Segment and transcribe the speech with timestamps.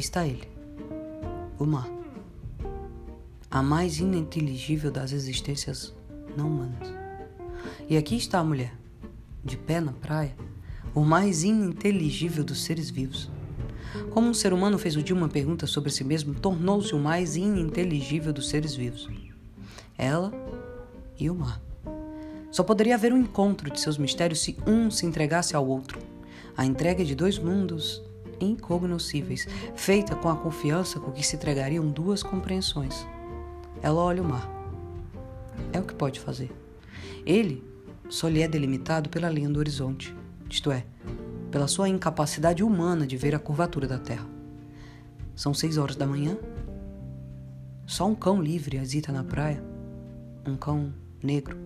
[0.00, 0.48] está ele,
[1.58, 1.88] o mar.
[3.50, 5.94] A mais ininteligível das existências
[6.36, 6.92] não humanas.
[7.88, 8.72] E aqui está a mulher,
[9.44, 10.34] de pé na praia,
[10.94, 13.30] o mais ininteligível dos seres vivos.
[14.10, 17.36] Como um ser humano fez o dia uma pergunta sobre si mesmo, tornou-se o mais
[17.36, 19.08] ininteligível dos seres vivos.
[19.98, 20.32] Ela
[21.18, 21.60] e o mar.
[22.50, 25.98] Só poderia haver um encontro de seus mistérios se um se entregasse ao outro.
[26.56, 28.02] A entrega de dois mundos
[28.40, 33.06] incognoscíveis, feita com a confiança com que se entregariam duas compreensões.
[33.82, 34.48] Ela olha o mar.
[35.72, 36.50] É o que pode fazer.
[37.24, 37.62] Ele
[38.08, 40.14] só lhe é delimitado pela linha do horizonte,
[40.48, 40.84] isto é,
[41.50, 44.26] pela sua incapacidade humana de ver a curvatura da Terra.
[45.34, 46.36] São seis horas da manhã.
[47.86, 49.62] Só um cão livre hesita na praia.
[50.46, 51.56] Um cão negro.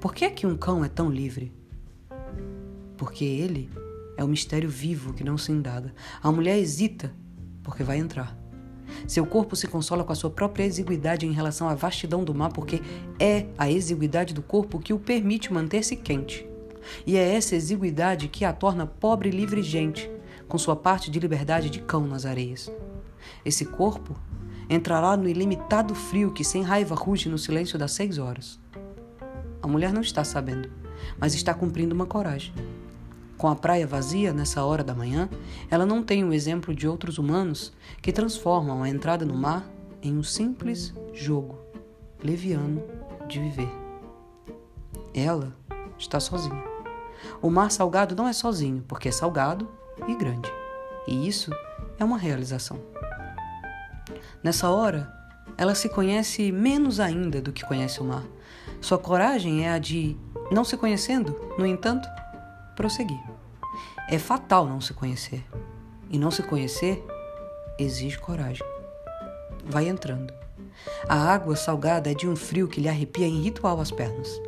[0.00, 1.52] Por que é que um cão é tão livre?
[2.96, 3.70] Porque ele
[4.22, 5.92] é o mistério vivo que não se indaga.
[6.22, 7.12] A mulher hesita
[7.62, 8.36] porque vai entrar.
[9.06, 12.52] Seu corpo se consola com a sua própria exiguidade em relação à vastidão do mar,
[12.52, 12.80] porque
[13.18, 16.46] é a exiguidade do corpo que o permite manter-se quente.
[17.06, 20.10] E é essa exiguidade que a torna pobre e livre gente,
[20.48, 22.70] com sua parte de liberdade de cão nas areias.
[23.44, 24.16] Esse corpo
[24.68, 28.60] entrará no ilimitado frio que sem raiva ruge no silêncio das seis horas.
[29.62, 30.70] A mulher não está sabendo,
[31.18, 32.52] mas está cumprindo uma coragem.
[33.42, 35.28] Com a praia vazia nessa hora da manhã,
[35.68, 39.68] ela não tem o exemplo de outros humanos que transformam a entrada no mar
[40.00, 41.58] em um simples jogo
[42.22, 42.80] leviano
[43.26, 43.68] de viver.
[45.12, 45.52] Ela
[45.98, 46.62] está sozinha.
[47.42, 49.68] O mar salgado não é sozinho, porque é salgado
[50.06, 50.48] e grande.
[51.08, 51.50] E isso
[51.98, 52.78] é uma realização.
[54.40, 55.12] Nessa hora,
[55.58, 58.22] ela se conhece menos ainda do que conhece o mar.
[58.80, 60.16] Sua coragem é a de,
[60.52, 62.08] não se conhecendo, no entanto,
[62.76, 63.31] prosseguir.
[64.08, 65.44] É fatal não se conhecer.
[66.10, 67.04] E não se conhecer
[67.78, 68.66] exige coragem.
[69.64, 70.32] Vai entrando.
[71.08, 74.40] A água salgada é de um frio que lhe arrepia em ritual as pernas.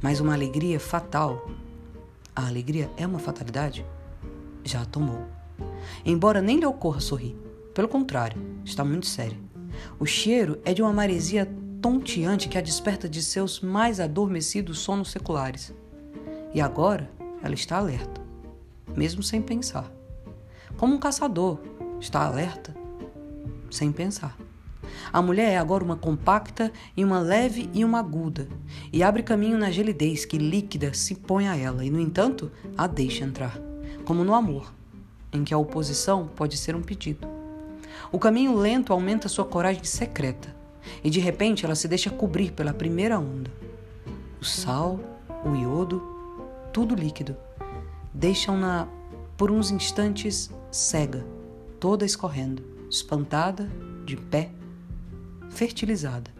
[0.00, 1.46] Mas uma alegria fatal
[2.36, 3.82] a alegria é uma fatalidade?
[4.62, 5.24] Já a tomou.
[6.04, 7.34] Embora nem lhe ocorra sorrir.
[7.72, 9.38] Pelo contrário, está muito séria.
[9.98, 11.50] O cheiro é de uma maresia
[11.80, 15.72] tonteante que a desperta de seus mais adormecidos sonos seculares.
[16.52, 17.10] E agora
[17.42, 18.15] ela está alerta,
[18.96, 19.90] mesmo sem pensar.
[20.76, 21.58] Como um caçador
[22.00, 22.74] está alerta,
[23.70, 24.36] sem pensar.
[25.12, 28.48] A mulher é agora uma compacta e uma leve e uma aguda,
[28.92, 32.86] e abre caminho na gelidez que líquida se põe a ela, e no entanto a
[32.86, 33.58] deixa entrar,
[34.04, 34.72] como no amor,
[35.32, 37.26] em que a oposição pode ser um pedido.
[38.12, 40.54] O caminho lento aumenta sua coragem secreta,
[41.02, 43.50] e de repente ela se deixa cobrir pela primeira onda.
[44.40, 45.00] O sal,
[45.44, 46.02] o iodo,
[46.72, 47.36] tudo líquido,
[48.16, 48.88] deixam-na
[49.36, 51.24] por uns instantes cega,
[51.78, 53.70] toda escorrendo, espantada,
[54.04, 54.50] de pé,
[55.50, 56.30] fertilizada.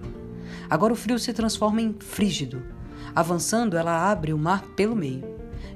[0.71, 2.63] Agora o frio se transforma em frígido.
[3.15, 5.23] Avançando, ela abre o mar pelo meio.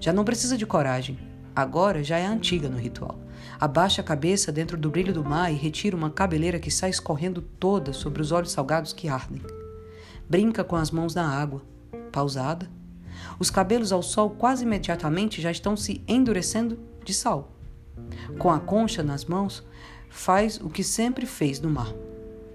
[0.01, 1.19] Já não precisa de coragem.
[1.55, 3.19] Agora já é antiga no ritual.
[3.59, 7.43] Abaixa a cabeça dentro do brilho do mar e retira uma cabeleira que sai escorrendo
[7.43, 9.43] toda sobre os olhos salgados que ardem.
[10.29, 11.63] Brinca com as mãos na água,
[12.11, 12.71] pausada.
[13.41, 17.51] Os cabelos ao sol quase imediatamente já estão se endurecendo de sal.
[18.39, 19.67] Com a concha nas mãos,
[20.11, 21.91] faz o que sempre fez no mar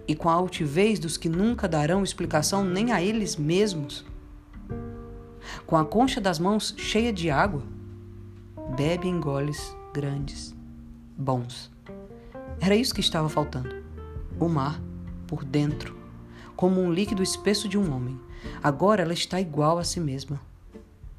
[0.08, 4.06] e com a altivez dos que nunca darão explicação nem a eles mesmos.
[5.66, 7.64] Com a concha das mãos cheia de água,
[8.78, 10.56] bebe em goles grandes,
[11.18, 11.72] bons.
[12.60, 13.84] Era isso que estava faltando.
[14.40, 14.80] O mar,
[15.26, 15.98] por dentro,
[16.56, 18.20] como um líquido espesso de um homem.
[18.62, 20.40] Agora ela está igual a si mesma.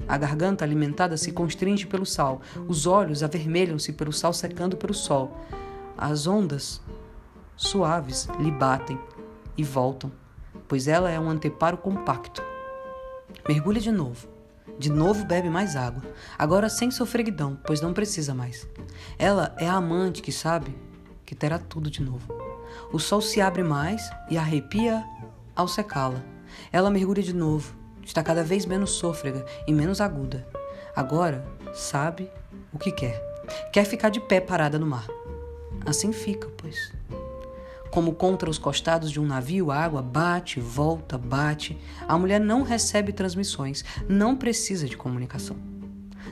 [0.08, 5.36] A garganta alimentada se constringe pelo sal, os olhos avermelham-se pelo sal secando pelo sol.
[5.96, 6.80] As ondas
[7.56, 8.98] suaves lhe batem
[9.56, 10.12] e voltam,
[10.68, 12.42] pois ela é um anteparo compacto.
[13.48, 14.28] Mergulha de novo.
[14.78, 16.02] De novo bebe mais água,
[16.38, 18.68] agora sem sofreguidão, pois não precisa mais.
[19.18, 20.76] Ela é a amante que sabe
[21.24, 22.28] que terá tudo de novo.
[22.92, 25.02] O sol se abre mais e arrepia
[25.54, 26.22] ao secá-la.
[26.70, 27.74] Ela mergulha de novo,
[28.06, 30.46] está cada vez menos sôfrega e menos aguda.
[30.94, 31.44] Agora
[31.74, 32.30] sabe
[32.72, 33.20] o que quer.
[33.72, 35.06] Quer ficar de pé parada no mar.
[35.84, 36.92] Assim fica, pois.
[37.90, 41.78] Como contra os costados de um navio, a água bate, volta, bate.
[42.06, 45.56] A mulher não recebe transmissões, não precisa de comunicação.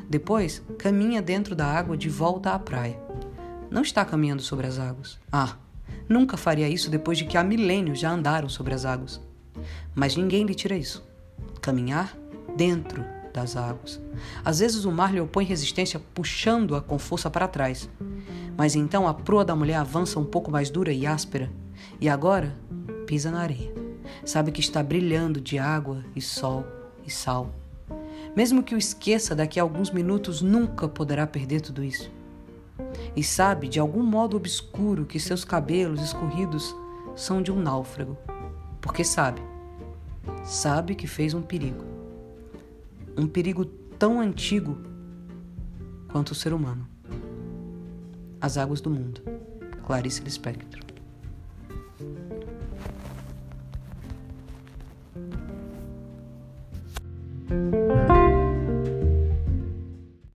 [0.09, 2.99] Depois, caminha dentro da água de volta à praia.
[3.71, 5.19] Não está caminhando sobre as águas.
[5.33, 5.57] Ah,
[6.09, 9.21] nunca faria isso depois de que há milênios já andaram sobre as águas.
[9.95, 11.14] Mas ninguém lhe tira isso.
[11.65, 12.15] Caminhar
[12.59, 13.03] dentro
[13.33, 13.99] das águas.
[14.45, 17.89] Às vezes o mar lhe opõe resistência, puxando-a com força para trás.
[18.55, 21.51] Mas então a proa da mulher avança um pouco mais dura e áspera,
[21.99, 22.55] e agora
[23.07, 23.73] pisa na areia.
[24.27, 26.67] Sabe que está brilhando de água e sol
[27.03, 27.51] e sal.
[28.37, 32.13] Mesmo que o esqueça daqui a alguns minutos, nunca poderá perder tudo isso.
[33.17, 36.77] E sabe, de algum modo obscuro, que seus cabelos escorridos
[37.17, 38.19] são de um náufrago.
[38.83, 39.41] Porque sabe,
[40.45, 41.85] sabe que fez um perigo.
[43.17, 44.79] Um perigo tão antigo
[46.13, 46.87] quanto o ser humano.
[48.41, 49.23] As águas do mundo.
[49.87, 50.85] Clarice Lispector.
[57.47, 57.84] thank